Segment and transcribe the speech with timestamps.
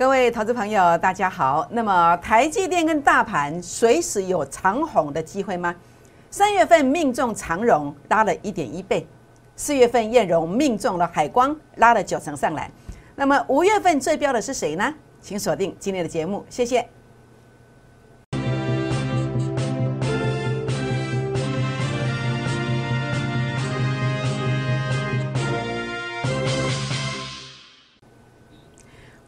[0.00, 1.68] 各位投资朋友，大家好。
[1.72, 5.76] 那么台积电跟大盘随时有长虹的机会吗？
[6.30, 9.06] 三月份命中长荣拉了一点一倍，
[9.56, 12.70] 四月份燕荣命中了海光拉了九成上来。
[13.14, 14.94] 那么五月份最标的是谁呢？
[15.20, 16.88] 请锁定今天的节目，谢谢。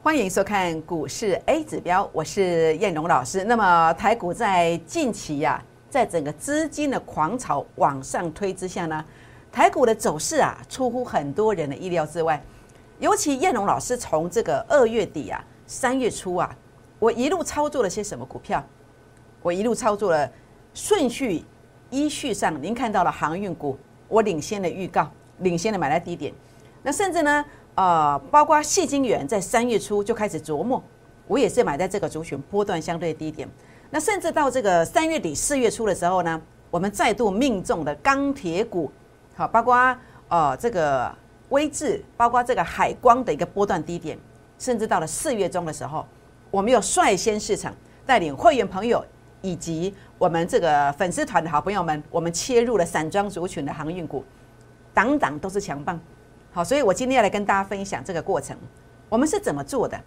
[0.04, 3.44] 欢迎收看股市 A 指标，我是燕荣老师。
[3.44, 9.04] 那么台股在近期呀，在整个资金的狂潮往上推之下呢，
[9.52, 12.42] 台股的走势啊，出乎很多人的意料之外。
[12.98, 16.52] 尤其燕荣老师从这个二月底啊，三月初啊，
[16.98, 18.60] 我一路操作了些什么股票？
[19.40, 20.28] 我一路操作了
[20.74, 21.44] 顺序
[21.90, 23.78] 依序上，您看到了航运股，
[24.08, 26.34] 我领先的预告，领先的买在低点。
[26.82, 27.44] 那甚至呢？
[27.74, 30.82] 呃，包括细晶元在三月初就开始琢磨，
[31.26, 33.48] 我也是买在这个族群波段相对低点。
[33.90, 38.90] 那甚至到这个三月底四月初的时候呢，我们再度命中的钢铁股，
[39.34, 39.96] 好，包括
[40.28, 41.10] 呃这个
[41.48, 44.18] 微智，包括这个海光的一个波段低点，
[44.58, 46.06] 甚至到了四月中的时候，
[46.50, 49.04] 我们又率先市场带领会员朋友
[49.40, 54.22] 以及我们这个粉丝团的好朋友们，我们切入了散装族群的航运股，
[54.92, 55.98] 档档都是强棒。
[56.54, 58.54] 好，所以我今天要来跟大家分享这个过程，
[59.08, 59.98] 我们是怎么做的？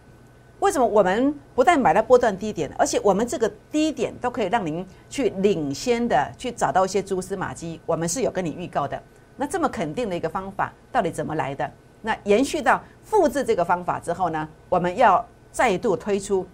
[0.59, 7.81] 为什么我们不但买到波段低点，而且我们这个低点都可以让您去领先的去找到一些蛛丝马迹？
[7.83, 9.01] 我们是有跟你预告的。
[9.37, 11.69] 那这么肯定的一个方法，到底怎么来的？
[12.03, 14.47] 那延续到复制这个方法之后呢？
[14.69, 16.45] 我们要再度推出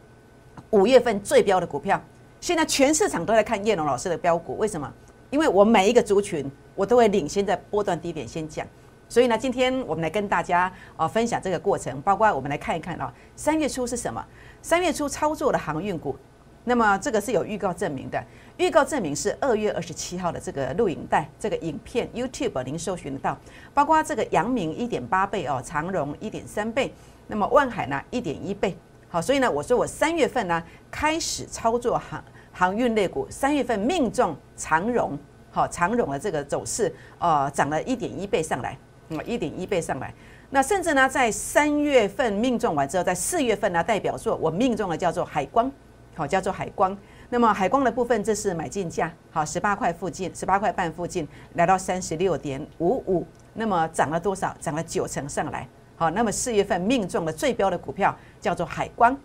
[0.70, 2.02] 五月份最标的股票。
[2.40, 4.92] 现在全市场都在看叶龙老师的标股，为什么？
[5.32, 8.66] 因为我每一个族群，我都会领先在波段低点先讲。
[9.12, 14.26] 所以呢，今天我们来跟大家啊分享这个过程，包括我们来看一看啊，三月初是什么？
[14.62, 16.16] 三月初操作的航运股，
[16.64, 18.24] 那么这个是有预告证明的，
[18.56, 23.38] 预告证明是二月二十七号的这个录影带，这个影片 YouTube 您搜寻得到，
[23.74, 26.94] 包括这个阳明一点八倍哦，长荣一点三倍，
[27.28, 28.78] 那么万海呢一点一倍，
[29.10, 32.24] 好，所以呢，我说我三月份呢开始操作航
[32.54, 35.20] 航运类股，三月份命中长荣，
[35.52, 38.78] 好，长荣的这个走势呃涨了一点一倍上来。
[39.12, 40.14] 那么一点一倍上来，
[40.52, 45.70] 那甚至呢，在三月份命中完之后，在四月份呢，代表作我命中了叫做海光，
[46.16, 46.98] 好叫做海光。
[47.30, 54.56] 那么海光的部分，这是买进价，好十八块附近，十八块半附近，来到三十六点五五，那么涨了多少？
[54.62, 55.68] 涨了九成上来。
[55.98, 59.18] 好，那么四月份命中的最标的股票叫做海光，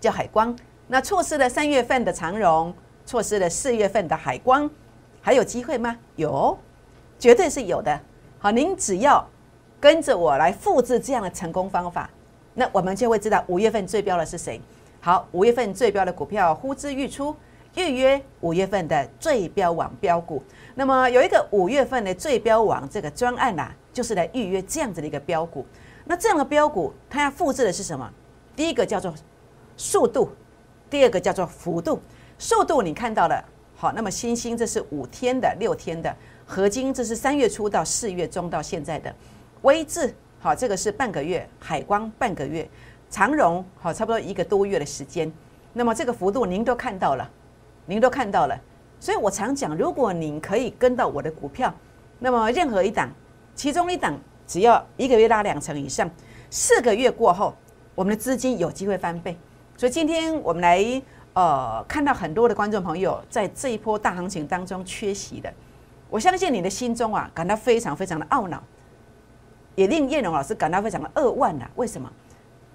[0.00, 0.56] 叫海光。
[0.88, 2.74] 那错失了三月份的长荣，
[3.06, 4.68] 错失了四月份的海光，
[5.20, 5.96] 还有机会吗？
[6.16, 6.58] 有，
[7.20, 8.00] 绝对是有的。
[8.42, 9.24] 好，您只要
[9.78, 12.10] 跟着我来复制这样的成功方法，
[12.54, 14.60] 那我们就会知道五月份最标的是谁。
[15.00, 17.36] 好，五月份最标的股票呼之欲出，
[17.76, 20.42] 预约五月份的最标网标股。
[20.74, 25.64] 那么有一个五月份的最标网这个专案呐，就是来预约这样子的一个标股。
[26.04, 28.12] 那这样的标股，它要复制的是什么？
[28.56, 29.14] 第一个叫做
[29.76, 30.32] 速度，
[30.90, 32.02] 第二个叫做幅度。
[32.40, 33.40] 速度你看到了，
[33.76, 36.12] 好，那么星星这是五天的、六天的。
[36.52, 39.10] 合金这是三月初到四月中到现在的，
[39.62, 42.68] 微智好，这个是半个月，海光半个月，
[43.08, 45.32] 长荣好，差不多一个多月的时间。
[45.72, 47.26] 那么这个幅度您都看到了，
[47.86, 48.60] 您都看到了。
[49.00, 51.72] 所以我常讲，如果您可以跟到我的股票，
[52.18, 53.08] 那么任何一档，
[53.54, 54.14] 其中一档
[54.46, 56.10] 只要一个月拉两成以上，
[56.50, 57.54] 四个月过后，
[57.94, 59.34] 我们的资金有机会翻倍。
[59.74, 61.02] 所以今天我们来
[61.32, 65.50] 呃看到很多的观众朋友在这一波大行情当中缺席的。
[66.12, 68.62] 我相信你的心中啊，感到非常非常的懊恼，
[69.74, 71.66] 也令叶荣老师感到非常的扼腕呐。
[71.76, 72.12] 为什么？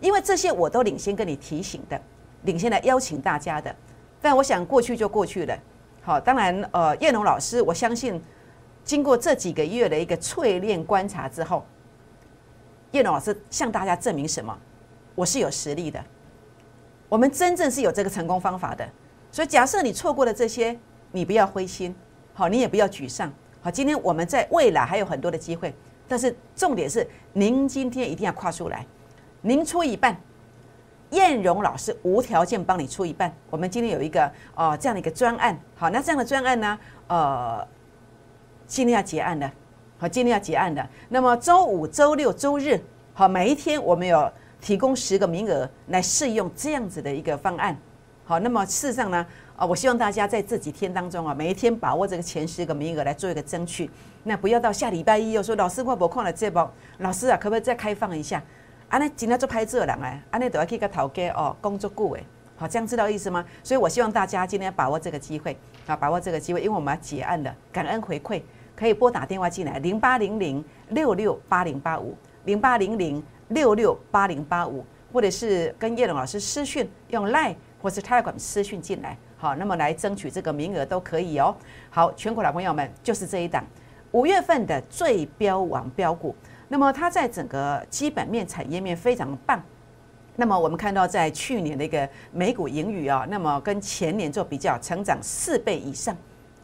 [0.01, 2.01] 因为这些我都领先跟你提醒的，
[2.45, 3.73] 领先来邀请大家的。
[4.19, 5.55] 但我想过去就过去了。
[6.01, 8.19] 好，当然，呃，叶龙老师，我相信
[8.83, 11.63] 经过这几个月的一个淬炼观察之后，
[12.89, 14.57] 叶龙老师向大家证明什么？
[15.13, 16.03] 我是有实力的，
[17.07, 18.83] 我们真正是有这个成功方法的。
[19.31, 20.75] 所以，假设你错过了这些，
[21.11, 21.93] 你不要灰心。
[22.37, 23.33] 好，你也不要沮丧。
[23.61, 25.73] 好，今天我们在未来还有很多的机会，
[26.07, 28.85] 但是重点是您今天一定要跨出来，
[29.41, 30.15] 您出一半，
[31.09, 33.35] 燕荣老师无条件帮你出一半。
[33.49, 37.67] 我们今天有一个哦这样的一个专案，好，那这样的专案呢，呃，
[38.67, 39.51] 今天要结案的，
[39.97, 40.87] 好，今天要结案的。
[41.09, 42.79] 那么周五、周六、周日，
[43.15, 44.31] 好，每一天我们有
[44.61, 47.75] 提供十个名额来试用这样子的一个方案。
[48.25, 49.25] 好，那么事实上呢？
[49.57, 53.89] 啊，我希望大家在这几天当中啊，每一天把握这个前十个名额来做一个争取。
[54.23, 58.41] 那不要到下礼拜一又说老师我不空了这包，老师啊，可不可以再开放一下？
[58.87, 62.23] 安尼今天做拍摄人哎，安尼都要去个头家哦，工作久诶，
[62.55, 63.43] 好，这样知道意思吗？
[63.63, 65.57] 所以我希望大家今天把握这个机会
[65.87, 68.39] 啊，把握这个机会，因为我们要结案了，感恩回馈，
[68.75, 72.15] 可以拨打电话进来，零八零零六六八零八五，
[72.45, 81.55] 零八零零六六八零八五，或者是跟叶龙老师私讯，用 Line 或是 Telegram 私讯进来，好，那么来争取这个名额都可以哦。
[81.89, 83.63] 好，全国老朋友们，就是这一档。
[84.11, 86.35] 五月份的最标王标股，
[86.69, 89.61] 那么它在整个基本面、产业面非常棒。
[90.35, 96.15] 那么我们看到，在去年的一个美股盈余啊，那么跟前年做比较，成长四倍以上，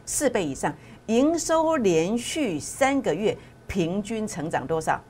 [0.04, 0.74] 四倍以上，
[1.06, 3.36] 营收连续三个月
[3.66, 5.00] 平均成长多少？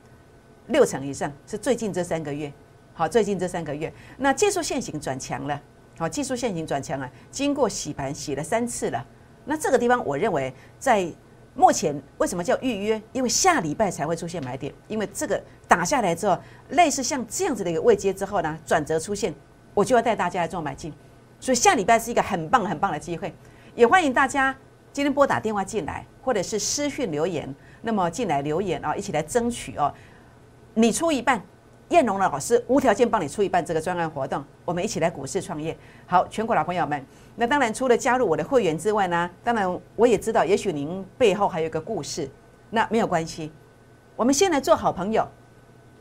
[0.67, 2.51] 六成以上，是最近这三个月。
[2.93, 5.61] 好，最近这三个月，那技术线型转强了。
[5.97, 9.05] 好，技术线型转强啊，经过洗盘洗了三次了。
[9.45, 11.11] 那这个地方，我认为在。
[11.57, 13.01] 目前为什么叫预约？
[13.13, 16.37] 因为下礼拜才会出现买点，因为这个打下来之后，
[16.71, 19.33] 类似像这样子的一个位阶之后呢，转折出现，
[19.73, 20.91] 我就要带大家来做买进。
[21.39, 23.33] 所以下礼拜是一个很棒很棒的机会，
[23.73, 24.53] 也欢迎大家
[24.91, 29.93] 今天拨打电话进来，或者是私讯留言，那么进来留言啊，一起来争取哦。
[30.73, 31.41] 你出一半。
[31.89, 35.77] 燕龙的老师无条件帮你出一半这个专案活动，我们一起来股市创业。
[36.07, 37.05] 好，全国老朋友们，
[37.35, 42.27] 那当然除了加入我的会员之外呢，当然我也知道，也许您背后还有一个故事，
[42.71, 43.51] 那没有关系，
[44.15, 45.27] 我们先来做好朋友。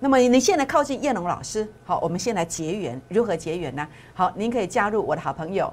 [0.01, 3.87] 那么你现在靠近燕龙老师，好，我们先来结缘，如何结缘呢？
[4.15, 5.73] 好，您可以加入我的好朋友，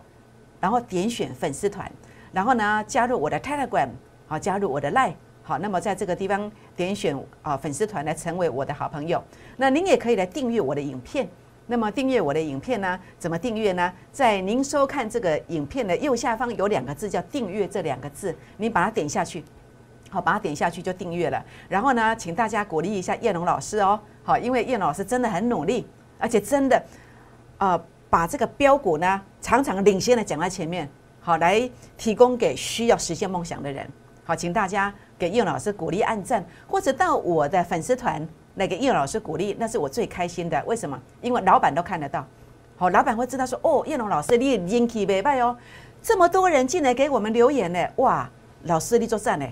[0.60, 1.90] 然后点选粉丝团，
[2.34, 3.90] 然后呢加入我的 Telegram，
[4.28, 5.14] 好，加入我的 Line。
[5.52, 9.22] 好，那么在这个地方点选啊粉丝团来成为我的好朋友。
[9.58, 11.28] 那您也可以来订阅我的影片。
[11.68, 12.98] 那么订阅我的影片呢？
[13.20, 13.92] 怎么订阅呢？
[14.14, 19.44] 在您收看这个影片的右下方有两个字叫“订阅”这两个字，你把它点下去，
[20.10, 21.46] 好，把它点下去就订阅了。
[21.68, 24.00] 然后呢，请大家鼓励一下叶龙老师哦。
[24.24, 25.86] 好，因为叶老师真的很努力，
[26.18, 26.82] 而且真的
[27.58, 27.78] 啊
[28.10, 30.90] 把这个标股呢常常领先的讲在前面，
[31.20, 33.86] 好来提供给需要实现梦想的人。
[34.24, 34.94] 好，请大家。
[35.22, 40.60] 给叶老师鼓励、按赞，或者到我的粉丝团来给叶老师鼓励，那是我最开心的。
[40.66, 41.00] 为什么？
[41.22, 42.26] 因为老板都看得到，
[42.76, 45.56] 好，老板会知道说，哦，叶龙老师你人气袂败哦，
[46.02, 48.28] 这么多人进来给我们留言呢，哇，
[48.64, 49.46] 老师你做赞呢，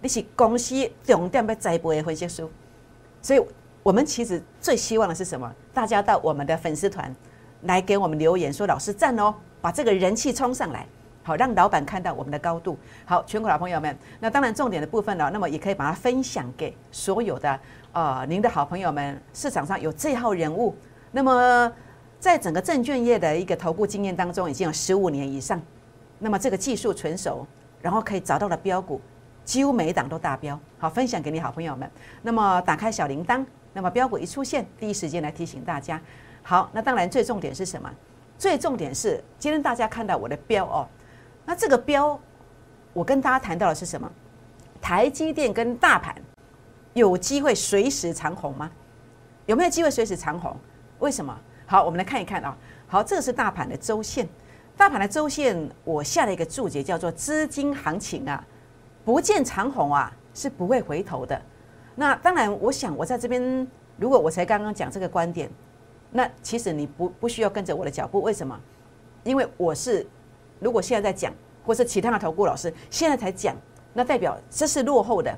[0.00, 0.74] 你是公司
[1.04, 2.48] 重点要栽培的分析师，
[3.20, 3.46] 所以
[3.82, 5.52] 我们其实最希望的是什么？
[5.74, 7.14] 大家到我们的粉丝团
[7.64, 10.86] 来给我们留言，说老师赞哦，把这个人气冲上来。
[11.24, 12.78] 好，让老板看到我们的高度。
[13.06, 17.58] 好，全国老朋友们，那当然重点的部分呢，那么也可以把它分享给所有的
[17.92, 19.18] 呃，您的好朋友们。
[19.32, 20.76] 市场上有这号人物，
[21.12, 21.72] 那么
[22.20, 25.58] 在整个证券业的一个头部经验当中，已经有十五年以上。
[26.18, 27.46] 那么这个技术纯熟，
[27.80, 29.00] 然后可以找到的标股，
[29.46, 30.60] 几乎每一档都达标。
[30.78, 31.90] 好，分享给你好朋友们。
[32.20, 33.42] 那么打开小铃铛，
[33.72, 35.98] 那么标股一出现，第一时间来提醒大家。
[36.42, 37.90] 好，那当然最重点是什么？
[38.36, 40.86] 最重点是今天大家看到我的标哦。
[41.46, 42.18] 那这个标，
[42.92, 44.10] 我跟大家谈到的是什么？
[44.80, 46.14] 台积电跟大盘
[46.94, 48.70] 有机会随时长红吗？
[49.46, 50.56] 有没有机会随时长红？
[51.00, 51.38] 为什么？
[51.66, 52.56] 好，我们来看一看啊。
[52.86, 54.28] 好，这个是大盘的周线，
[54.76, 58.42] 大盘的周线我下了一个注解，叫做资金行情啊，
[59.04, 61.40] 不见长红啊，是不会回头的。
[61.94, 65.50] 那当然，我想我在这边，如果我才刚刚讲这个观点，
[66.10, 68.58] 那其实你不不需要跟着我的脚步，为什么？
[69.24, 70.06] 因为我是。
[70.60, 71.32] 如果现在在讲，
[71.64, 73.56] 或是其他的投顾老师现在才讲，
[73.92, 75.36] 那代表这是落后的，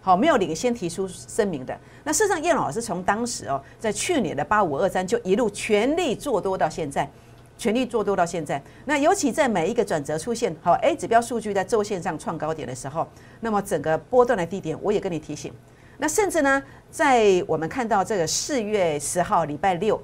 [0.00, 1.78] 好，没有领先提出声明的。
[2.04, 7.08] 那事实上，叶老师从当时哦，在去年的八五二三就一路全力做多到现在，
[7.56, 8.62] 全力做多到现在。
[8.84, 13.06] 那尤其在每一个转折出现，好 A 指标数据在周线上创高点的时候，
[13.40, 15.52] 那么整个波段的低点，我也跟你提醒。
[15.96, 20.00] 那甚至呢，在我们看到这个四月十号礼拜六，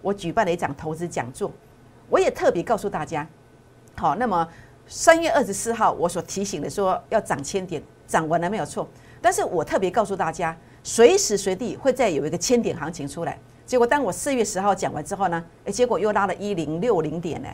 [0.00, 1.52] 我举办了一场投资讲座，
[2.08, 3.28] 我也特别告诉大家。
[3.96, 4.46] 好，那么
[4.86, 8.88] 三月二十四号，我所提醒的说要涨千点，涨完了没有错。
[9.20, 13.38] 但是我特别告诉大家，随时随地会再有一个千点行情出来。
[13.64, 17.48] 结果当我四月十号讲完之后呢，诶，结果又拉了一零六零点呢，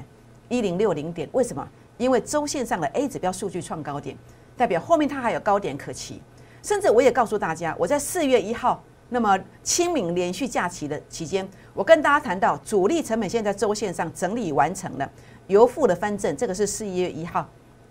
[0.49, 1.29] 一零六零点。
[1.33, 1.69] 为什么？
[1.99, 4.17] 因为周线上的 A 指标数据创高点，
[4.57, 6.23] 代表后面它还有高点可期。
[6.63, 15.09] 甚至我也告诉大家，我在四月一号，那么清明连续假期的期间，我跟大家谈到主力成本线在周线上整理完成了。
[15.49, 17.49] 由负的翻正，这个是十一月一号，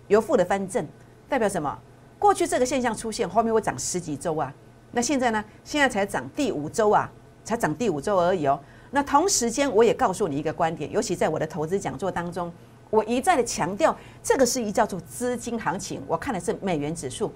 [0.08, 0.88] 由负的翻正
[1.28, 1.78] 代表什么？
[2.18, 4.54] 过去这个现象出现，后面会涨十几周啊。
[4.92, 5.44] 那现在呢？
[5.64, 7.12] 现在才涨第五周啊，
[7.44, 8.60] 才涨第五周而已哦。
[8.92, 12.52] 那同时间，我也告诉你一个观点，尤其在我的投资讲座当中，
[12.90, 16.02] 我一再的强调，这个是一叫做资金行情。
[16.08, 17.32] 我看的是美元指数，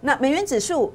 [0.00, 0.92] 那美元指数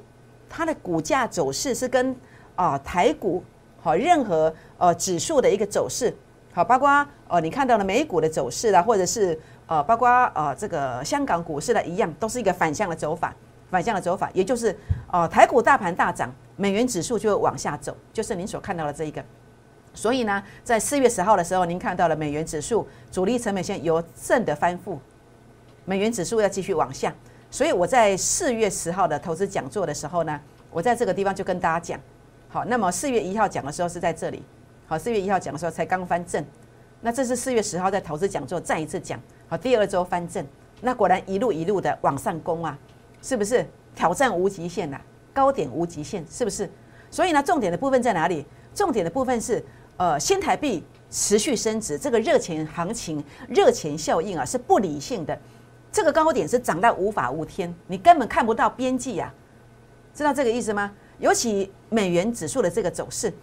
[0.47, 2.15] 它的股价走势是跟
[2.55, 3.43] 啊台股。
[3.79, 6.13] 好，任何呃指数的一个走势，
[6.57, 13.31] 好，包括呃你看到了美股的走势啦，或者是呃包括呃这个香港股市的一样，都是一个反向的走法，
[13.69, 14.75] 反向的走法，也就是
[15.11, 19.23] 呃台股大盘大涨，美元指数就往下走，就是您所看到的这一个。
[19.93, 24.99] 所以呢，在四月十号的时候，您看到了美元指数主力成本线由正的翻负，
[25.85, 27.13] 美元指数要继续往下。
[27.51, 31.99] 所以我在四月十号的投资讲座的时候呢，我在这个地方就跟大家讲，
[32.49, 34.41] 好，那么四月一号讲的时候是在这里，
[34.89, 36.41] 好，四月一号讲的时候才刚翻正，
[37.01, 40.45] 那这是四月十号在投资讲座再一次讲，好，第二周翻正，
[40.79, 42.79] 那果然一路一路的往上攻啊，
[43.21, 44.97] 是不是挑战无极限呐？
[45.33, 46.69] 高点无极限，是不是？
[47.11, 48.45] 所以呢，重点的部分在哪里？
[48.73, 49.63] 重点的部分是。
[49.97, 55.35] 呃，新台币持续升值，这个热钱行情、热钱效应啊，是不理性的。
[55.91, 59.33] 这个高点是涨到无法无天，你根本看不到边际啊，
[60.13, 60.91] 知道这个意思吗？
[61.17, 63.33] 尤其美元指数的这个走势，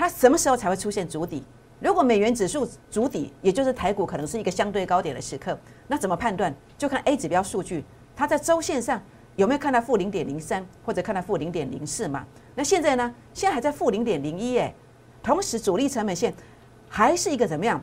[0.00, 1.44] 它什么时候才会出现足底？
[1.78, 6.54] 如果美元指数足底，也就是台股可能是一个相对高点的时刻，那怎么判断？
[6.78, 7.84] 就看 A 指标数据，
[8.16, 8.98] 它在周线上
[9.36, 12.24] 有没有看到负零点零三，或者看到负零点零四嘛？
[12.54, 13.14] 那现在呢？
[13.34, 14.72] 现在还在负零点零一哎。
[15.22, 16.32] 同时，主力成本线
[16.88, 17.78] 还是一个怎么样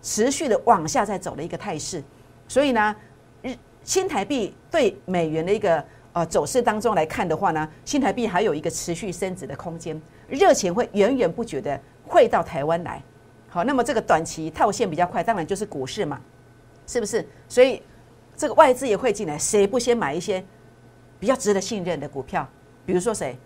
[0.00, 2.00] 持续的往下在走的一个态势，
[2.46, 2.94] 所以呢，
[3.42, 13.02] 日新台币对美元的一个呃走势当中来看的话呢，新台币还有一个持续升值的空间，热钱会源源不绝的汇到台湾来。
[13.48, 16.20] 好，那么这个短期套现比较快，当然就是股市嘛，
[16.86, 17.26] 是不是？
[17.48, 17.82] 所以
[18.36, 20.44] 这个外资也会进来，谁不先买一些
[21.18, 22.46] 比较值得信任的股票？
[22.84, 23.38] 比如说谁？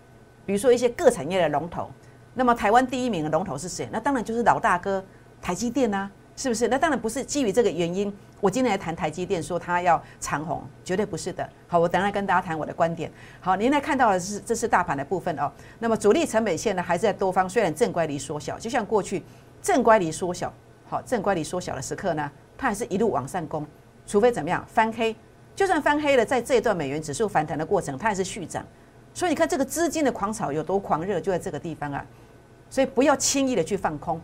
[0.45, 1.89] 比如说一些各产业的龙头。
[2.33, 3.87] 那么台湾第一名的龙头是谁？
[3.91, 5.03] 那当然就是老大哥
[5.41, 6.67] 台积电呐，是不是？
[6.67, 8.11] 那当然不是基于这个原因，
[8.41, 11.47] 我今天来谈台积电，说它要长红，绝对不是的。
[11.67, 13.11] 好，我等下跟大家谈我的观点。
[13.39, 15.51] 好，您来看到的是这是大盘的部分哦。
[15.79, 19.23] 那么主力成本线呢，还是在多方，虽然正乖离缩小，就像过去
[19.61, 20.51] 正乖离缩小，
[20.89, 23.65] 好，正乖离缩小的时刻呢，它还是一路往上攻，
[24.07, 25.15] 除非怎么样翻黑，
[25.55, 28.65] 就算翻黑了，在这一段美元指数反弹的过程，它还是续涨。
[29.13, 32.03] 所以你看这个资金的狂潮有多狂热，就在这个地方啊。
[32.71, 34.19] 所以不要轻易的去放空，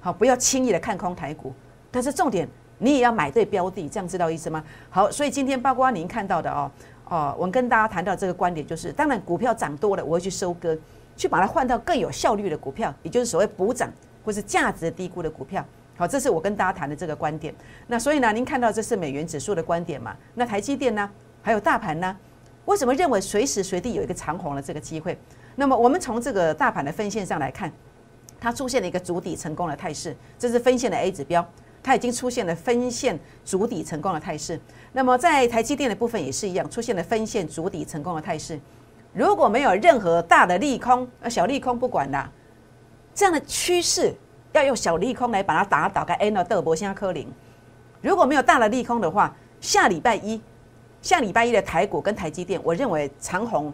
[0.00, 1.52] 好，不要轻易的看空台股。
[1.90, 4.64] 但是重点，你也要买对标的，这样知道意思吗？
[4.88, 6.70] 好，所以今天包括您看到的哦，
[7.04, 10.76] 哦，我跟大家谈到这个观点，就是当然股票涨多了，我会去收割，
[11.16, 13.90] 去把它换到更有效率的股票，也就是所谓补涨
[14.24, 15.64] 或是价值低估的股票。
[15.96, 17.54] 好，这是我跟大家谈的这个观点。
[17.86, 20.16] 那所以呢，您看到这是美元指数的观点嘛？
[20.34, 21.10] 那台积电呢？
[21.42, 22.16] 还有大盘呢？
[22.64, 25.18] 为什么认为随时随地有一个长红的这个机会？
[25.56, 27.70] 那么我们从这个大盘的分线上来看。
[28.40, 31.46] 它出现了一个主底成功的态势，这是分线的 A 指标，
[31.82, 34.58] 它已经出现了分线主底成功的态势。
[34.92, 38.58] 那么在台积电的部分也是一样，出现了分线主底成功的态势。
[39.12, 42.30] 如果没有任何大的利空，呃，小利空不管啦，
[43.14, 44.14] 这样的趋势
[44.52, 47.28] 要用小利空来把它打倒，该 N 到德博先科林。
[48.00, 50.40] 如果没有大的利空的话，下礼拜一，
[51.02, 53.72] 下礼拜一的台股跟台积电，我认为长虹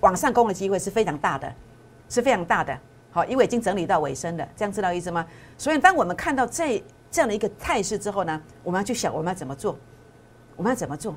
[0.00, 1.52] 往上攻的机会是非常大的，
[2.08, 2.78] 是非常大的。
[3.16, 5.24] 好，因为已经整理到尾声了，这样知道意思吗？
[5.56, 9.74] 所以，当我们看到这这样的一个态势之后呢，我们要去想我们要怎么做，
[10.54, 11.16] 我们要怎么做？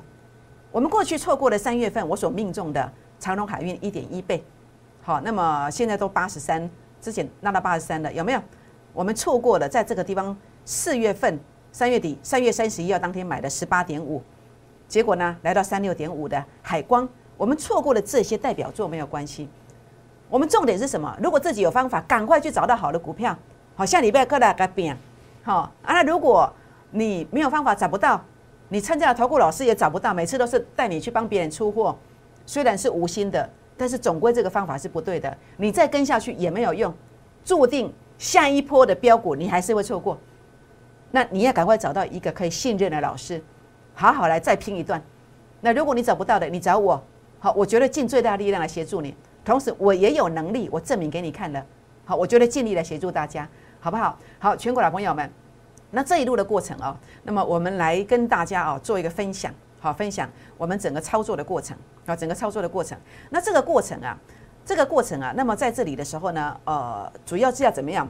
[0.72, 4.42] 我们过去错过了三月份我所命中的长隆海运一点一倍，
[5.02, 6.70] 好，那么现在都八十三，
[7.02, 8.40] 之前拉到八十三了，有没有？
[8.94, 11.38] 我们错过了在这个地方四月份
[11.70, 14.22] 三月底三月三十一号当天买的十八点五，
[14.88, 19.50] 结果呢来到三六点五的海光，我们错过了这些代表作没有关系。
[20.30, 21.14] 我们重点是什么？
[21.20, 23.36] 如果自己有方法，赶快去找到好的股票。
[23.74, 24.96] 好，下礼拜各大改变。
[25.42, 26.50] 好啊，那如果
[26.92, 28.22] 你没有方法找不到，
[28.68, 31.98] 你参加了投顾老师也找不到，每次都是带你去帮别人出货，
[32.46, 35.36] 虽然是无心的，但是总归这个方法是不对的。
[35.56, 36.94] 你再跟下去也没有用，
[37.44, 40.16] 注定下一波的标股你还是会错过。
[41.10, 43.42] 那你要赶快找到一个可以信任的老师，
[43.94, 45.02] 好好来再拼一段。
[45.60, 47.02] 那如果你找不到的，你找我，
[47.40, 49.12] 好，我觉得尽最大力量来协助你。
[49.44, 51.64] 同时，我也有能力，我证明给你看了。
[52.04, 53.48] 好，我觉得尽力来协助大家，
[53.80, 54.18] 好不好？
[54.38, 55.30] 好，全国老朋友们，
[55.90, 62.98] 那这一路的过程哦，那么我们来跟大家哦做一个分享，好，分享我们整个操作的过程啊，整个操作的过程。
[63.30, 64.18] 那这个过程啊，
[64.64, 68.08] 这个过程啊，那么在这里的时候呢，呃，主要是要怎么样？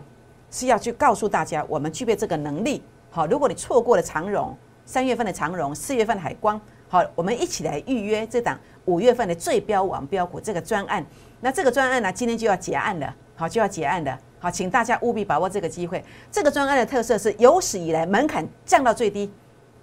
[0.50, 2.82] 是要去告诉大家，我们具备这个能力。
[3.08, 6.60] 好，如果你错过了长荣三月份的长荣，四月份的海光，
[6.92, 8.58] 好，我们一起来预约这档。
[8.86, 11.06] 五月份的最标王标股这个专案，
[11.40, 16.04] 那这个专案呢，今天就要结案了，好就要结案了，好，请大家务必把握这个机会。
[16.32, 19.30] 这个专案的特色是有史以来门槛降到最低，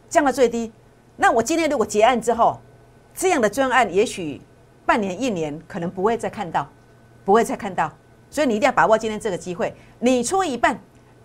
[0.10, 0.70] 降到最低。
[1.16, 2.60] 那我今天如果结案之后，
[3.16, 4.42] 这样的专案也许
[4.86, 6.68] 半年一年可能不会再看到，
[7.24, 7.90] 不会再看到，
[8.30, 10.78] 所以你一定要把握今天这个机会，你出一半，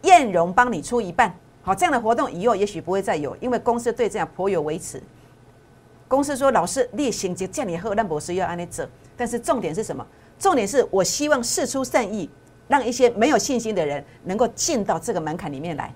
[0.03, 1.35] 燕荣帮你出一半。
[1.63, 5.03] 好，这样的活动以后也许不会再有，因为公司对这样颇有维持。
[6.13, 10.07] 公司说：“老师，例行就叫你喝，那博士要按你走。”但是重点是什么？
[10.39, 12.29] 重点是我希望事出善意，
[12.69, 15.91] 让一些没有信心的人能够进到这个门槛里面来。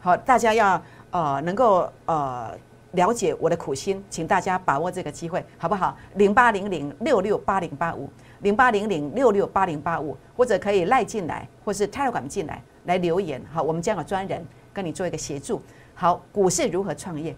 [0.00, 2.50] 好，大家要呃能够呃
[2.92, 5.94] 了解我的苦心，请大家把握这个机会，好不好？
[6.14, 8.08] 零八零零六六八零八五，
[8.40, 13.42] 零八零零六六八零八五，或者可以赖进来，或是 Telegram 进来来留言。
[13.52, 14.42] 好，我们将有专人。
[14.72, 15.60] 跟你做一个协助。
[15.94, 17.34] 好，股市如何创业？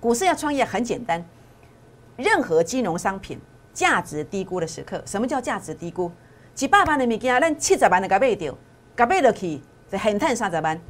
[0.00, 1.24] 股市要创业很简单，
[2.16, 3.38] 任何金融商品
[3.72, 6.10] 价值低估的时刻，什么叫价值低估？
[6.54, 8.56] 几百万的物件，咱七十万的甲买掉，
[8.96, 9.60] 甲买落去
[9.90, 10.80] 就很赚三十万，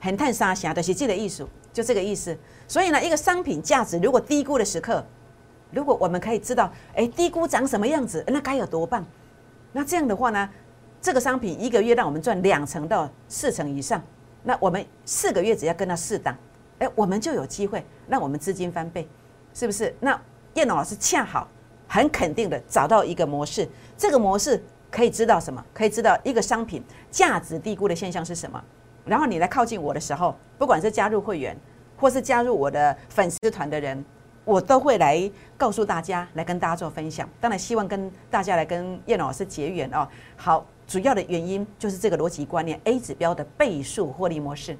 [0.00, 2.36] 很赚三成，就是这个意思，就这个意思。
[2.68, 5.04] 所以呢，一个商品价值如果低估的时刻，
[5.70, 9.04] 如果我们可以知道，哎，低估长什么样子，那该有多棒？
[9.72, 10.48] 那这样的话呢，
[11.00, 14.02] 这个商品一个月让我们赚两成到四成以上。
[14.42, 16.36] 那我们四个月只要跟他适当，
[16.78, 19.08] 哎，我们就有机会让我们资金翻倍，
[19.54, 19.94] 是不是？
[20.00, 20.20] 那
[20.54, 21.48] 叶老师恰好
[21.88, 25.64] 很肯定的找到一个模式，这个模式可以知道什么？
[25.72, 28.62] 可以知道一个商品价值低估的现象是什么？
[29.04, 31.56] 然后你来靠近我的时候，不管是加入会员，
[31.96, 34.04] 或是加入我的粉丝团的人，
[34.44, 37.28] 我都会来告诉大家，来跟大家做分享。
[37.40, 40.06] 当然，希望跟大家来跟叶老师结缘哦。
[40.36, 40.66] 好。
[40.88, 44.78] 主要的原因就是这个逻辑观念，A 指标的倍数获利模式。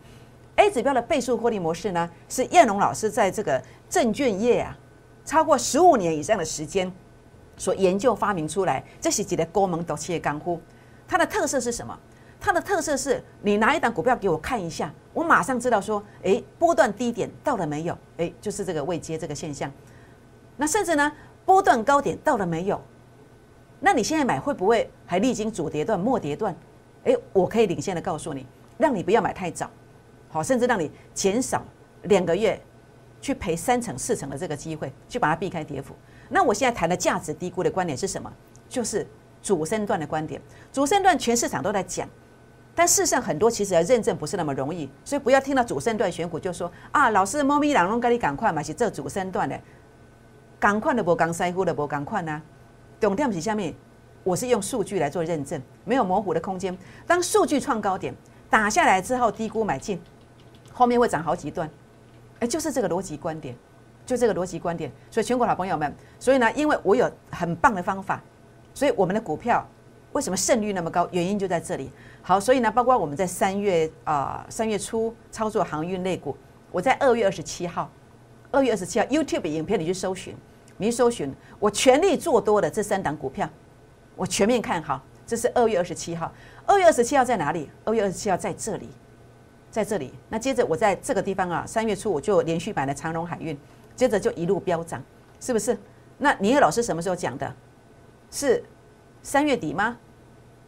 [0.57, 4.77] A 指标的倍数获利模式呢，是燕龙老师在这个证券业啊，
[5.25, 6.91] 超过十五年以上的时间
[7.57, 8.83] 所研究发明出来。
[9.01, 10.59] 这是几个高门独企的干货。
[11.07, 11.97] 它的特色是什么？
[12.41, 17.97] 它的特色是你拿一档股票给我看一下，我马上知道说，诶，波段低点到了没有？
[18.17, 19.71] 诶，就是这个未接这个现象。
[20.57, 21.13] 那甚至呢，
[21.45, 22.81] 波段高点到了没有？
[23.81, 26.57] 那你现在买会不会还历经主跌段、末跌段？
[27.05, 28.47] 诶，我可以领先的告诉你，
[28.79, 29.71] 让你不要买太早，
[30.29, 31.65] 好，甚至让你减少
[32.03, 32.61] 两个月
[33.21, 35.95] 去赔三成、四成的这个机会，去把它避开跌幅。
[36.29, 38.33] 那我现在谈的价值低估的观点是什么？
[38.69, 39.07] 就是
[39.43, 40.41] 主升段的观点。
[40.73, 42.09] 主升段全市场都在讲，
[42.75, 49.59] 但事实上很多其实要认证不是那么容易，所以不要听到主升段选股就说啊，老师猫咪两龙跟你赶快嘛，是这主升段的，
[50.59, 52.43] 赶快的不刚塞乎的不赶快呢？
[52.99, 53.73] 重点是下面，
[54.25, 56.77] 我是用数据来做认证，没有模糊的空间。
[57.07, 58.13] 当数据创高点
[58.51, 60.01] 打下来之后，低估买进，
[60.77, 61.71] 后面会涨好几段。
[62.41, 63.57] 哎，就是这个逻辑观点，
[64.05, 64.93] 就这个逻辑观点。
[65.11, 68.23] 所以全国好朋友们，所以呢，因为我有很棒的方法，
[68.75, 69.67] 所以我们的股票
[70.13, 71.09] 为什么胜率那么高？
[71.13, 71.91] 原因就在这里。
[72.21, 76.37] 好，所以呢，包括我们在三月啊三月初操作航运类股，
[76.71, 77.91] 我在二月二十七号，
[78.51, 80.37] 二月二十七号 YouTube 影片里去搜寻。
[80.77, 83.49] 你搜寻，我全力做多的这三档股票，
[84.15, 85.03] 我全面看好。
[85.27, 86.31] 这是二月二十七号，
[86.67, 87.71] 二月二十七号在哪里？
[87.85, 88.91] 二月二十七号在这里，
[89.77, 90.11] 在这里。
[90.31, 93.55] 那接着我在这个地方啊，三月初我就连续买了长荣海运，
[93.95, 95.03] 接着就一路飙涨，
[95.39, 95.77] 是不是？
[96.17, 97.55] 那你叶老师什么时候讲的？
[98.31, 98.65] 是
[99.23, 99.99] 三月底吗？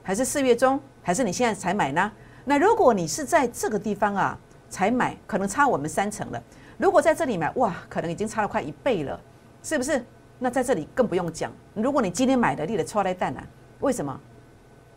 [0.03, 0.79] 还是四月中？
[1.03, 2.13] 还是你现在才买呢？
[2.45, 6.43] 那如果你是在这个地方啊才买，可能差我们三成了。
[6.77, 9.19] 如果在这里买，哇，可能已经差了快一倍了。
[9.63, 10.05] 是不是？
[10.39, 11.51] 那在这里更不用讲。
[11.73, 13.43] 如果你今天买的，你的超来蛋啊？
[13.81, 14.21] 为什么？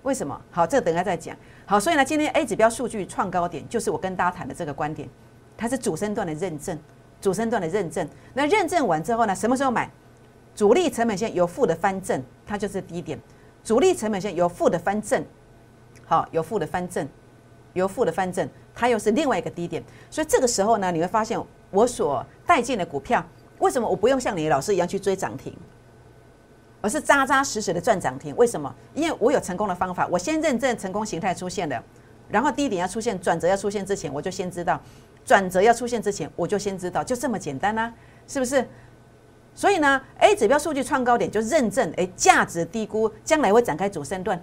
[0.04, 0.40] 为什么？
[0.52, 1.34] 好，这等下再讲。
[1.72, 5.08] 好，所以呢，今天 A 指标数据创高点，就是我跟大家谈的这个观点，
[5.56, 6.78] 它是主升段的认证，
[7.22, 8.06] 主升段的认证。
[8.34, 9.90] 那认证完之后呢，什么时候买？
[10.54, 13.18] 主力成本线有负的翻正，它就是低点；
[13.64, 15.24] 主力成本线有负的翻正，
[16.04, 17.08] 好，有负的翻正，
[17.72, 19.82] 有负的翻正，它又是另外一个低点。
[20.10, 23.26] 所以这个时候呢，你会发现我所带进的股票。
[23.60, 25.56] 为什么我不用像你老师一样去追涨停，
[26.82, 28.36] 而是扎扎实实的赚涨停？
[28.36, 28.74] 为什么？
[28.94, 30.08] 因为我有成功的方法。
[30.08, 31.82] 我先认证成功形态出现了，
[32.30, 34.78] 然后低点要出现，转折要出现之前，我就先知道；
[35.24, 37.94] 转折要出现之前，我就先知道，就这么简单啦，
[38.28, 38.68] 是不是？
[39.54, 44.42] 所以呢，A 指标数据创高点就认证，哎，价值低估，将来会展开主升段，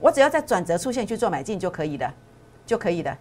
[0.00, 2.12] 我只要在转折出现去做买进就可以了，
[2.64, 3.16] 就可以了。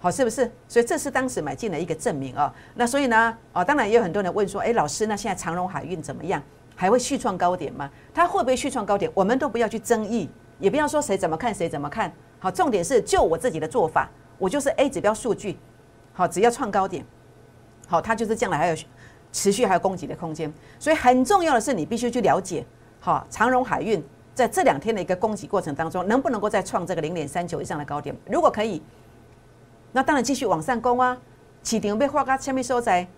[0.00, 0.48] 好，是不是？
[0.68, 2.54] 所以这是当时买进的一个证明啊。
[2.74, 6.40] 那所以呢，哦，当然也有很多人问说，哎，老师，那现在长荣海运怎么样？
[6.80, 7.90] 还会续创高点吗？
[8.14, 9.10] 它会不会续创高点？
[9.12, 12.12] 我们都不要去争议，也不要说谁怎么看谁怎么看。
[12.38, 15.58] 好，重点是就我自己的做法，我就是 A 指标数据，
[16.12, 17.04] 好，只要创高点，
[17.88, 18.76] 好，它就是将来还有
[19.32, 20.52] 持续还有供给的空间。
[20.78, 22.64] 所以很重要的是，你必须去了解，
[23.00, 24.00] 好，长荣海运
[24.32, 28.16] 在这两天的一个供给过程当中，能不能够再创这个零点三九以上的高点？
[28.26, 28.80] 如果可以。
[29.90, 31.18] 那当然继续往上攻啊，
[31.60, 33.08] 起顶被画个下面收窄，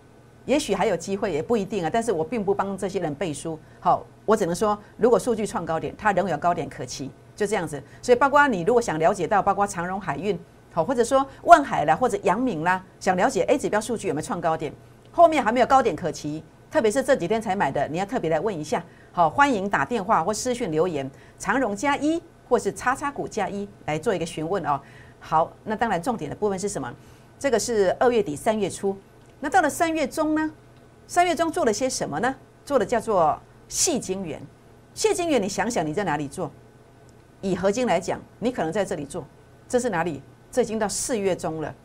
[0.45, 1.89] 也许还有机会，也不一定啊。
[1.91, 7.45] 但是我并不帮这些人背书，好，我只能说，如果数据创高点，它仍有高点可期，就。
[7.45, 7.81] 这样子。
[8.01, 10.39] 所以包括你如果想了解到，包括长荣海运，
[10.71, 14.73] 好，或者说万海啦，或者阳明啦，想了解 A 指标数据有没有创高点，
[15.11, 18.83] 后面还没有高点可期，特别是这几天才买的，你要特别来问一下。
[19.11, 24.79] 好，欢迎打电话或私讯留言，长荣加一或是叉叉股加一来做一个询问哦。
[25.19, 26.91] 好，那当然重点的部分是什么？
[27.37, 28.95] 这个是二月底三月初，
[29.41, 30.51] 那到了三月中呢？
[31.07, 32.33] 三月中做了些什么呢？
[32.63, 34.41] 做的叫做细晶圆。
[34.93, 36.49] 细晶圆，你想想你在哪里做？
[37.41, 39.25] 以合金来讲，你可能在这里做。
[39.67, 40.21] 这是哪里？
[40.49, 41.75] 这已经到四月中了。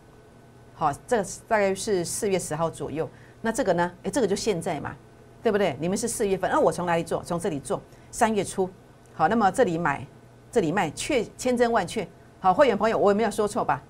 [0.74, 3.08] 好，这大概是四月十号左右。
[3.40, 3.92] 那这个呢？
[4.04, 4.94] 诶，这个就现在嘛。
[5.42, 5.76] 对不对？
[5.78, 7.22] 你们是四月份，那我从哪里做？
[7.22, 7.80] 从这里做。
[8.10, 8.68] 三月初，
[9.14, 10.04] 好，那么这里买，
[10.50, 12.04] 这里卖，确千真万确。
[12.40, 13.80] 好，会员朋友，我有没有说错吧？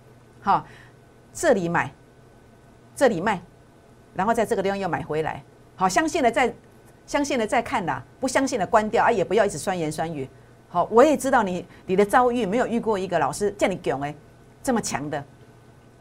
[0.42, 0.66] 好，
[1.32, 1.90] 这里买，
[2.94, 3.40] 这里卖，
[4.16, 5.42] 然后在这个地方又买回来。
[5.76, 6.52] 好，相信了再
[7.06, 10.28] 相信了再看啦，不相信的关掉啊，也不要一直酸言酸语。
[10.68, 14.14] 好，我也知道你你的遭遇没有遇过一个老师叫你囧哎
[14.62, 15.22] 这么强的。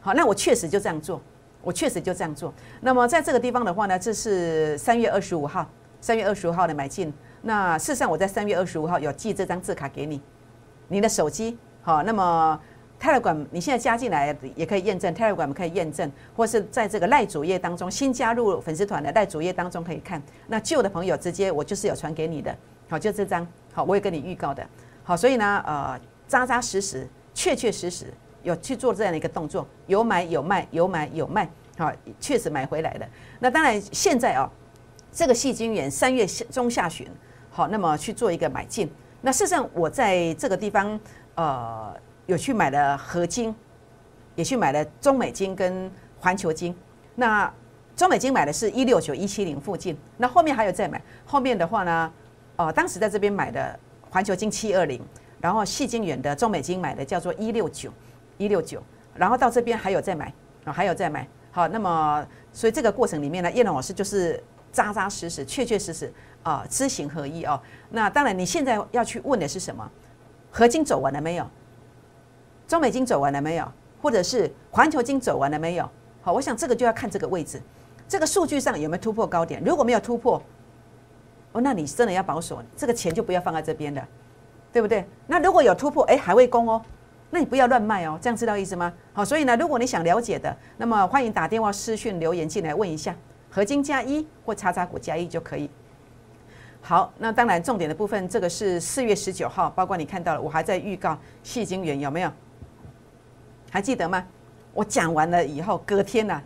[0.02, 1.22] 好，那我确实就这样做。
[1.62, 2.54] 我确实就这样做。
[2.80, 5.68] 那么在这个地方的话呢，这是三月二十五号，
[6.00, 7.12] 三月二十五号的买进。
[7.42, 10.22] 那事实上我在三月二十五号有寄这张字卡给你，
[10.88, 12.04] 你的手机好。
[12.04, 12.60] 那么
[13.02, 20.22] Telegram 你现在加进来也可以验证，Telegram 可以验证，或是在这个赖主页当中新加入粉丝团的赖主页当中可以看。
[20.48, 22.56] 那旧的朋友直接我就是有传给你的，
[22.90, 24.66] 好，就这张好，我也跟你预告的，
[25.04, 28.14] 好，所以呢，呃，扎扎实实，确确实实。
[28.44, 33.10] 有去做这样的一个动作，有买有卖，有买有卖，好，确实买回来的。
[33.40, 34.48] 那当然现在啊，
[35.12, 37.08] 这个细菌源三月中下旬，
[37.50, 38.88] 好，那么去做一个买进。
[39.22, 41.00] 那事实上我在这个地方，
[41.34, 41.92] 呃，
[42.26, 43.56] 有去买了合金，
[44.36, 46.76] 也去买了中美金跟环球金。
[47.16, 47.52] 那
[47.96, 51.02] 中美金买的是一六九一七零附近，那后面还有再买。
[51.26, 52.12] 后面的话呢，
[52.56, 55.02] 呃，当时在这边买的环球金七二零，
[55.40, 57.92] 然后细金远的中美金买的叫做一六九。
[58.38, 58.84] 一六九，
[59.16, 60.26] 然后到这边还有再买
[60.66, 61.26] 啊，还有再买。
[61.52, 67.58] 好，那么所以这个过程里面呢，叶龙老师就是扎扎实实、确确实实啊，知行合一哦。
[67.92, 69.90] 那当然，你现在要去问的是什么？
[70.52, 71.50] 合金走完了没有？
[72.68, 73.72] 中美金走完了没有？
[74.02, 75.90] 或者是环球金走完了没有？
[76.22, 77.62] 好，我想这个就要看这个位置，
[78.08, 79.64] 这个数据上有没有突破高点。
[79.64, 80.42] 如果没有突破，
[81.52, 84.08] 哦，那你真的要保守，这个钱就不要放在这边了，
[84.72, 85.08] 对不对？
[85.26, 86.82] 那如果有突破，哎，还会攻哦。
[87.32, 88.94] 那你不要乱卖哦，这样知道意思吗？
[89.12, 93.16] 好，所以呢，如果你想了解的，那么欢迎打电话、私讯、留言进来问一下，
[93.50, 95.70] 合金加一或叉叉股加一就可以。
[96.82, 102.32] 好，那当然重点的部分，这个是四月十九号，包括你看到了，我还在预告细晶圆有没有？
[103.76, 104.26] 还记得吗？
[104.74, 106.42] 我讲完了以后，隔天呐，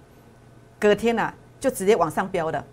[0.79, 2.65] 隔天呐就直接往上飙的。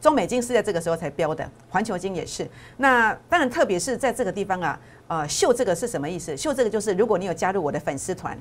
[0.00, 2.44] 中美金是在这个时候才飙的，环球金也是。
[2.78, 4.76] 那当然，特别是在这个地方啊。
[5.06, 6.36] 呃，秀这个是什么意思？
[6.36, 8.36] 秀这个就是，如果你有加入我的粉丝团，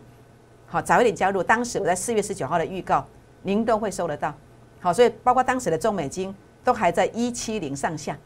[0.65, 1.43] 好，早一点加入。
[1.43, 3.06] 当时我在四月十九号的预告，
[3.43, 4.34] 您都会收得到。
[4.80, 8.17] 好，所以包括当时的中美金都还在一七零上下。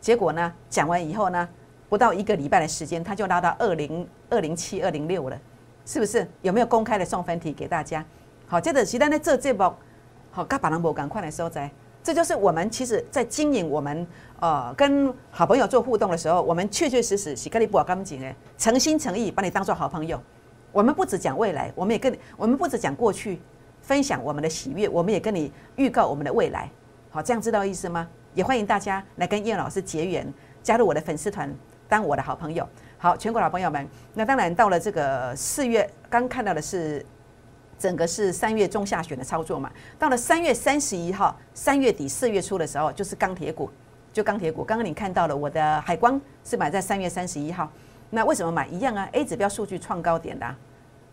[0.00, 1.46] 结果呢，讲完以后呢，
[1.90, 5.38] 不到一个礼拜的时间，它就拉到二零二零七二零六了，
[5.84, 6.26] 是不是？
[6.42, 8.04] 有没有公开的送分题给大家？
[8.46, 9.76] 好，接着其他呢，这这波
[10.30, 11.70] 好，该把人波赶快来收窄。
[12.02, 14.06] 这就是我们其实，在经营我们
[14.38, 20.20] 呃跟好朋友做互动的时候，我们确确实实是跟你不干净诶，诚心诚意把你当做好朋友。
[20.70, 23.40] 我们不只讲未来，我们也跟，我们不只讲过去，
[23.80, 26.68] 分享我们的喜悦，我们也跟你预告我们的未来。
[27.10, 28.06] 好，这样知道意思吗？
[28.34, 30.30] 也欢迎大家来跟叶老师结缘，
[30.62, 31.50] 加入我的粉丝团，
[31.88, 32.68] 当我的好朋友。
[32.98, 37.04] 好，全国老朋友们，那当然到了这个四月，刚看到的是。
[37.76, 43.68] 整个是三月中下旬的操作嘛，到了三月三十一号，三月底四月初的时候，就是钢铁股，
[44.12, 44.62] 就钢铁股。
[44.62, 47.68] 刚刚你看到了我的海光是买在三月三十一号，
[48.10, 50.54] 那为什么买一样啊？A 指标数据创高点的，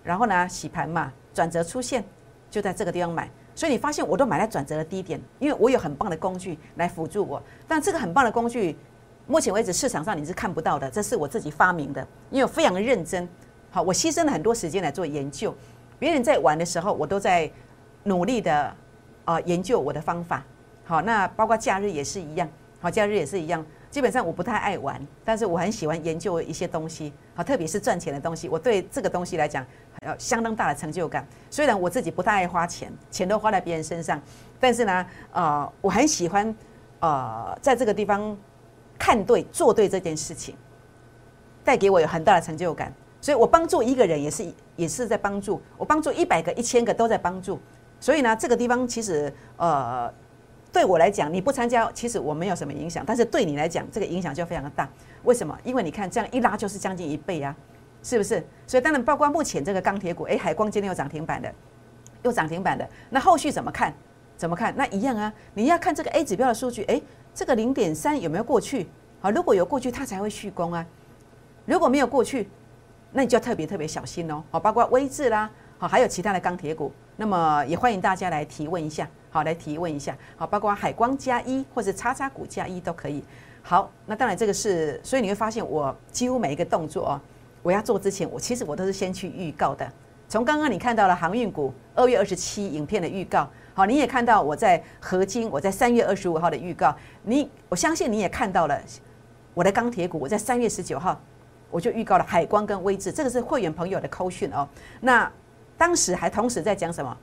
[0.03, 2.05] 然后呢洗盘嘛，转折出现，
[2.51, 3.27] 就在这个地方买。
[3.55, 7.41] 所以你发现我都买在转折的低点，因为我有很棒的工具来辅助我。
[7.67, 8.77] 但这个很棒的工具，
[9.27, 13.27] 目前为止市场上你是看不到的，这是我自己发明的，因为我非常认真。
[13.69, 15.55] 好，我牺牲了很多时间来做研究。
[15.97, 17.49] 别人在玩的时候，我都在
[18.03, 18.75] 努力的
[19.23, 20.43] 啊研究我的方法。
[20.83, 22.49] 好，那包括假日也是一样。
[22.81, 23.65] 好，假日也是一样。
[23.89, 27.13] 基本上我不太爱玩，但是我很喜欢研究一些东西。
[27.35, 29.65] 好，特别是赚钱的东西，我对这个东西来讲
[30.07, 31.25] 有相当大的成就感。
[31.49, 34.19] 虽然我自己不太爱花钱，钱都花在别人身上，
[34.59, 36.55] 但是呢，呃，我很喜欢
[36.99, 38.35] 呃在这个地方
[39.01, 40.55] 看对做对这件事情，
[41.63, 42.93] 带给我有很大的成就感。
[43.19, 47.59] 所以我帮助一个人也是也是在帮助，我帮助一百个、一千个都在帮助。
[47.99, 50.13] 所以呢，这个地方其实呃
[50.71, 54.87] 对我来讲，你不参加，其实我没有什么影响，但是对你来讲，这个影响就非常的大。
[55.23, 55.57] 为什么？
[55.63, 57.55] 因为你看这样一拉就是将近一倍啊，
[58.03, 58.45] 是不是？
[58.67, 61.51] 所以当然，包括目前这个钢铁股，哎，海光今天又涨停板的，
[62.21, 63.91] 又涨停板的，那后续怎么看？
[64.37, 64.73] 怎么看？
[64.75, 66.99] 那一样啊，你要看这个 A 指标的数据，哎，
[67.33, 68.87] 这个零点三有没有过去？
[69.21, 70.85] 好，如果有过去，它才会续攻啊。
[71.65, 72.49] 如果没有过去，
[73.11, 74.43] 那你就要特别特别小心哦。
[74.51, 76.91] 好，包括微智啦，好，还有其他的钢铁股。
[77.15, 80.17] 那么也欢迎大家来提问一下，好，来提问一下。
[80.35, 83.23] 好，包括海光加一或者叉叉股加一都可以。
[83.61, 87.21] 好，那当然这个是，所以你会发现我几乎每一个动作哦，
[87.61, 89.89] 我要做之前，我其实我都是先去预告的。
[90.27, 93.47] 从刚刚你看到了航运股二月二十七影片的预告。
[93.73, 98.79] 好，你也看到我在合金，我在三月二十五号的预告，你我相信你也看到了
[99.53, 101.19] 我的钢铁股，我在三月十九号
[101.69, 104.67] 我就预告了海光跟威智，这个是会员朋友的扣讯哦。
[104.99, 105.31] 那
[105.77, 107.17] 当时还同时在讲什么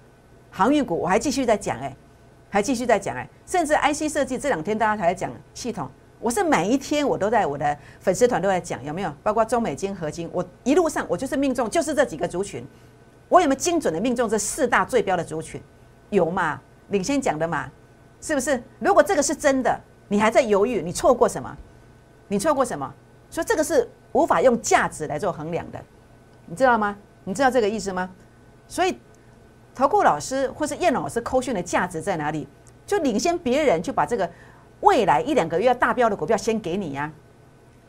[0.50, 1.94] 航运股，我还继续在讲哎，
[2.48, 5.86] 还继续在讲哎，甚至 IC 设计这两天大家才在讲系统，
[6.18, 9.12] 我是每一天我都在我的粉丝团都在讲有没有？
[9.22, 12.66] 包括中美金合金，我一路上我就是命中就是这几个族群，
[13.28, 15.60] 我有没有精准的命中这四大最标的族群？
[16.10, 16.60] 有嘛？
[16.88, 17.70] 领先讲的嘛，
[18.20, 18.62] 是不是？
[18.78, 21.56] 如果这个是真的，你还在犹豫，你错过什么？
[22.28, 22.92] 你错过什么？
[23.30, 25.78] 所以这个是无法用价值来做衡量的，
[26.46, 26.96] 你知道吗？
[27.24, 28.08] 你知道这个意思吗？
[28.66, 28.98] 所以，
[29.74, 32.48] 投顾老师或是叶老师扣讯的价值在哪里？
[32.86, 34.30] 就领先别人，就把这个
[34.80, 37.12] 未来一两个月要大标的股票先给你呀，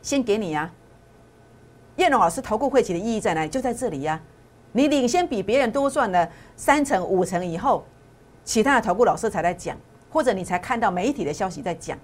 [0.02, 0.70] 先给你呀。
[1.96, 3.48] 燕龙老师投顾会企的意义在哪里？
[3.48, 4.20] 就在这里呀。
[4.72, 7.84] 你领先比别人多赚了三成五成以后。
[8.50, 9.76] 其他的投顾老师才在讲，
[10.10, 11.96] 或者你才看到媒体的消息在讲，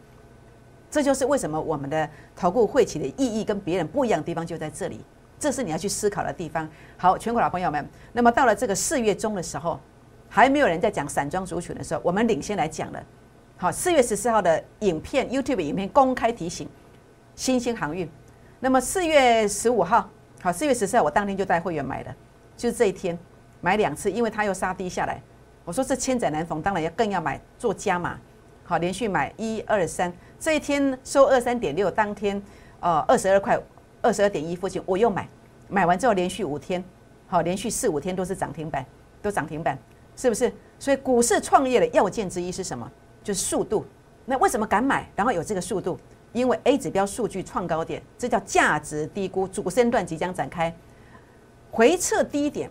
[0.88, 5.00] 这就是为什么我们的投顾会企的意义跟别人不一样的地方就在这里，
[5.40, 6.68] 这是你要去思考的地方。
[6.96, 9.80] 好，全国老朋友们，那么到了这个四月中的时候，
[10.28, 13.02] 还没有人在讲散装族群的时候，我们领先来讲了。
[13.56, 16.68] 好，四月十四号的影片 YouTube 影片公开提醒
[17.34, 18.08] 新兴航运。
[18.60, 20.08] 那么四月十五号，
[20.40, 22.14] 好，四月十四号我当天就带会员买的，
[22.56, 23.18] 就是这一天
[23.60, 25.20] 买两次，因为它又杀低下来。
[25.66, 28.16] 我说这千载难逢，当然要更要买做加码，
[28.62, 32.40] 好，连续买一二三，这一天收二三点六，当天
[32.78, 33.60] 呃二十二块
[34.00, 35.28] 二十二点一附近我又买，
[35.68, 36.82] 买完之后连续五天，
[37.26, 38.86] 好，连续四五天都是涨停板，
[39.20, 39.76] 都涨停板，
[40.14, 40.52] 是不是？
[40.78, 42.88] 所以股市创业的要件之一是什么？
[43.24, 43.84] 就是速度。
[44.24, 45.08] 那为什么敢买？
[45.16, 45.98] 然后有这个速度，
[46.32, 50.72] 因为 A 指标数据创高点，这叫价值低估，主升段即将展开，
[51.72, 52.70] 回撤低点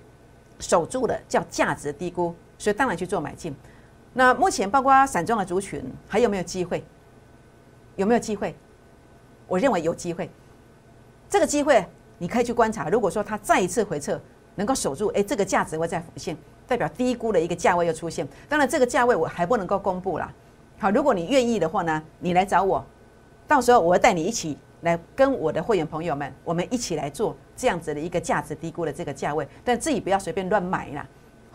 [0.60, 2.34] 守住了叫价值低估。
[2.58, 3.56] 所以当然去做买进。
[4.14, 6.84] 那目前包括散装的族群还有没有机会？
[7.96, 8.56] 有没有机会？
[9.48, 10.30] 我认为有机会。
[11.30, 11.86] 这个机会
[12.18, 12.90] 你可以去观察。
[12.90, 14.20] 如果说它再一次回撤
[14.56, 18.28] 能够守住，哎，这个价值会再浮现，代表低估的一个价位又出现。
[18.48, 20.32] 当然这个价位我还不能够公布啦。
[20.78, 22.86] 好，如果你愿意的话呢，你来找我，
[23.48, 31.06] 到时候我会带你一起来跟我的会员朋友们，我们一起来做这样子的一个价值低估的这个价位，但自己不要随便乱买啦。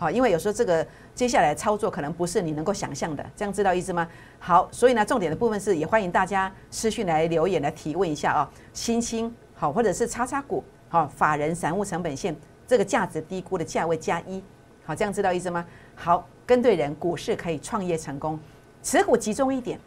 [0.01, 4.09] 好，因为有时候这个接下来操作可能不是你能够想象的，这样知道意思吗？
[4.39, 12.35] 好，所以呢，重点的部分是也欢迎大家私讯来留言来提问一下啊，新兴好，或者是叉叉股好，法人散户成本线
[12.67, 14.43] 这个价值低估的价位加一，
[14.87, 15.63] 好，这样知道意思吗？
[15.95, 18.41] 好，跟对人，股市可以创业成功，
[18.83, 19.79] 持股集中一点，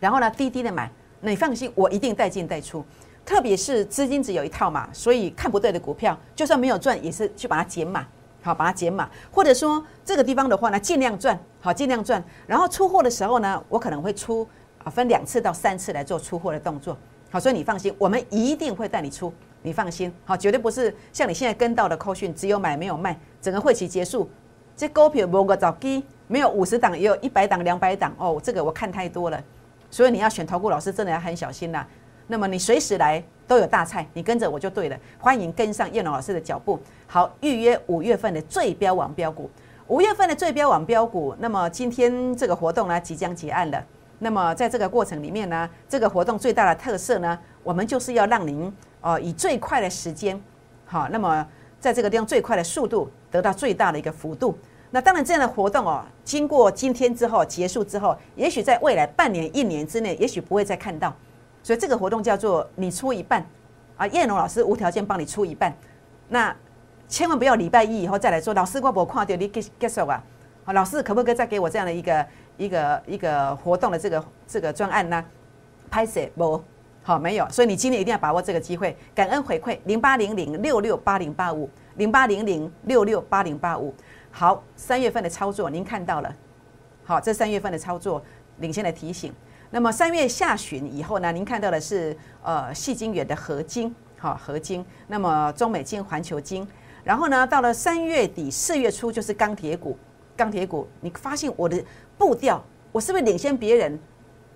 [0.00, 2.82] 然后呢，低低的买，你放心，我一定带进带出，
[3.22, 8.08] 特别是资金只有一套嘛，所以看不对的股票，就算没有赚，也是去把它减满。
[8.42, 12.22] 好，把它减码，或者说这个地方的话呢，尽量赚，好，尽量赚。
[12.46, 14.46] 然后出货的时候呢，我可能会出
[14.82, 16.96] 啊，分两次到三次来做出货的动作。
[17.30, 24.28] 好，所以你放心，我们一定会带你出，你放心，好，绝对不是像你现在跟到的扣讯，只有买没有卖，整个会期结束，
[24.76, 29.42] 这股票某个早低，没有五十档，也有一百档、两百档哦，这个我看太多了，
[29.90, 31.86] 所以你要选投顾老师，真的要很小心啦。
[32.26, 34.98] 那么你随时来都有大菜，你跟着我就对了。
[35.18, 36.80] 欢迎跟上叶龙老师的脚步。
[37.06, 39.50] 好，预约五月份的最标网标股。
[39.88, 43.84] 五月份的最标网标股，那么今天这个活动呢即将结案了。
[44.20, 50.42] 那么在这个过程里面呢，这个活动最大的特色呢，我们就是要让您哦以最快的时间，
[50.86, 51.46] 好，那么
[51.78, 54.56] 在这个地方最快的速度得到最大的一个幅度。
[54.90, 61.14] 那当然这样的活动哦，经过今天之后结束之后，也许在未来半年、一年之内，也许不会再看到。
[61.62, 63.46] 所以这个活动叫做你出一半，
[63.96, 65.72] 啊，叶龙老师无条件帮你出一半，
[66.28, 66.54] 那
[67.08, 70.22] 千万不要礼拜一以后再来说，老师我我看到你 get get 手啊，
[70.64, 75.24] 好，老师可不可以再给我这样的一个一个一个活动的这个这个专案呢？
[75.90, 76.62] 拍摄不
[77.02, 83.94] 好没有，所以你今天一定要把握这个机会，感恩回馈零八零零六六八零八五零八零零六六八零八五，
[84.30, 86.34] 好，三月份的操作您看到了，
[87.04, 88.20] 好，这三月份的操作。
[88.58, 89.32] 领先的提醒。
[89.74, 94.84] 那么三月下旬以后呢，您看到的是呃细晶元的合金，好合金。
[95.08, 96.68] 那么中美金、环球金，
[97.02, 99.96] 然后呢，到了三月底四月初就是钢铁股，
[100.36, 101.82] 钢铁股，你发现我的
[102.18, 103.98] 步调，我是不是领先别人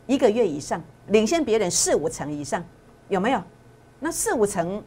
[0.06, 2.62] 一个月以上，领先别人四五成以上，
[3.08, 3.42] 有没有？
[3.98, 4.84] 那四五成，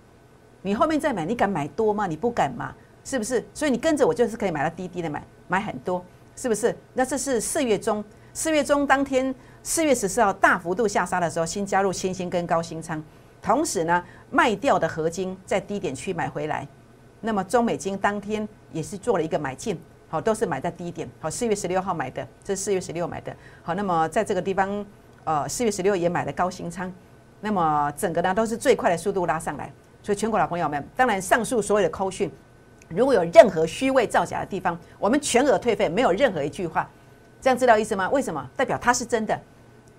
[0.61, 2.05] 你后面再买，你敢买多吗？
[2.05, 2.71] 你不敢嘛，
[3.03, 3.43] 是不是？
[3.51, 6.77] 所以你跟着我就是可以买到低低的买，买很多，是不是？
[6.93, 9.33] 那这是四月中，四月中当天。
[9.61, 13.01] 四月十四号大幅度下杀的时候，新加入新兴跟高新仓，
[13.41, 16.67] 同时呢卖掉的合金在低点区买回来，
[17.21, 24.85] 那么中美金当天也是做了一个买进，好都是买在低点，好四月十六号买的，这是四月十六买的，好那么在这个地方，
[25.25, 26.91] 呃四月十六也买了高新仓，
[27.41, 32.31] 那么整个呢都是最快的速度拉上来，所以全国老朋友们，当然上述所有的扣讯，
[32.87, 36.89] 如果有任何虚伪造假的地方，我们全额退费，没有任何一句话。
[37.41, 38.09] 这样知道意思吗？
[38.09, 38.49] 为什么？
[38.55, 39.39] 代表它是真的，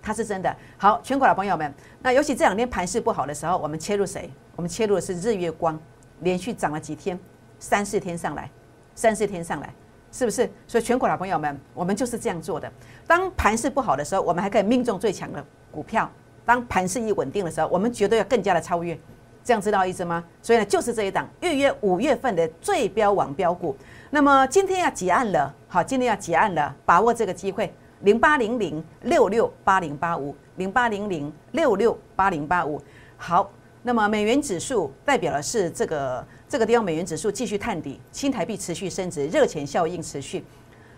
[0.02, 0.54] 它是真的。
[0.76, 1.72] 好，全国的朋友们，
[2.02, 4.30] 那尤其这两天盘势不好的时候，我们切入谁？
[4.56, 5.78] 我们切入的是日月光，
[6.20, 7.18] 连续涨了几天，
[7.58, 8.50] 三四天上来，
[8.94, 9.72] 三四天上来，
[10.12, 10.50] 是不是？
[10.66, 12.70] 所以全国的朋友们，我们就是这样做的。
[13.06, 16.06] 当盘势不好的时候，我们还可以命中最强的股票；
[16.44, 18.98] 当盘势一稳定的时候，我们绝对要更加的超越。
[19.42, 20.22] 这样知道意思吗？
[20.42, 23.74] 所以呢，就是这一档预约五月份的最标王标股。
[24.10, 32.82] 那么今天要结案了，好，今天要结案了，把握这个机会，零八零零六六八零八五，零八零零六六八零八五。
[33.16, 33.48] 好，
[33.84, 40.44] 那么美元指数代表的是这个这个地方，美元指数继续探底，新台币持续升值，热钱效应持续。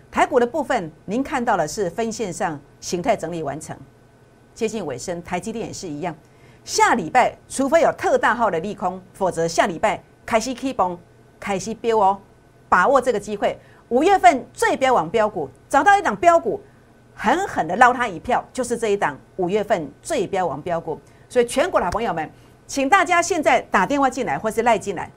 [0.09, 3.77] 台股的部分，您看到的是分线上形态整理完成，
[4.55, 6.15] 接近尾声，台积电也是一样。
[6.63, 10.97] 下礼拜除非有特大号的利空，否则下礼拜开始起崩，
[11.39, 12.19] 开始飙哦。
[12.69, 13.55] 把握这个机会，
[13.93, 16.59] 五月份最标王标股，找到一档标股，
[17.13, 20.99] 狠狠的捞他一票，就是这一档五月份最标王标股。
[21.29, 22.27] 所以全国老朋友们，
[22.65, 25.11] 请大家现在打电话进来，或是赖进来，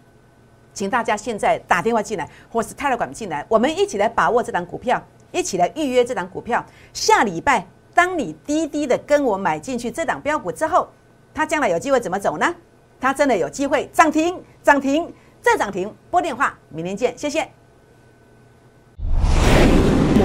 [0.75, 6.63] 请大家现在打电话进来，或是泰勒管进来，我们一起来把握这档股票，一起来预约这档股票。
[6.93, 10.87] 下礼拜，当你滴滴的跟我买进去这档标股之后，
[11.33, 12.55] 它将来有机会怎么走呢？
[13.01, 15.11] 它真的有机会涨停，涨停。
[15.41, 17.49] 再涨停，拨电话，明天见，谢谢。